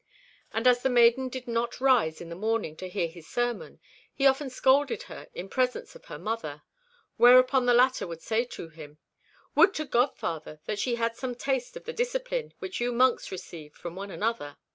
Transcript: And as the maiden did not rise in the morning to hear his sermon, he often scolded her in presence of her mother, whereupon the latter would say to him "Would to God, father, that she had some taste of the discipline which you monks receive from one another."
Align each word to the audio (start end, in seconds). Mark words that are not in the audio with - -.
And 0.51 0.65
as 0.65 0.81
the 0.81 0.89
maiden 0.89 1.29
did 1.29 1.47
not 1.47 1.79
rise 1.79 2.21
in 2.21 2.29
the 2.29 2.35
morning 2.35 2.75
to 2.77 2.89
hear 2.89 3.07
his 3.07 3.27
sermon, 3.27 3.79
he 4.11 4.25
often 4.25 4.49
scolded 4.49 5.03
her 5.03 5.27
in 5.35 5.47
presence 5.47 5.93
of 5.95 6.05
her 6.05 6.17
mother, 6.17 6.63
whereupon 7.17 7.67
the 7.67 7.75
latter 7.75 8.07
would 8.07 8.23
say 8.23 8.43
to 8.45 8.69
him 8.69 8.97
"Would 9.53 9.75
to 9.75 9.85
God, 9.85 10.17
father, 10.17 10.59
that 10.65 10.79
she 10.79 10.95
had 10.95 11.15
some 11.15 11.35
taste 11.35 11.77
of 11.77 11.85
the 11.85 11.93
discipline 11.93 12.51
which 12.57 12.81
you 12.81 12.91
monks 12.91 13.31
receive 13.31 13.75
from 13.75 13.93
one 13.95 14.09
another." 14.09 14.57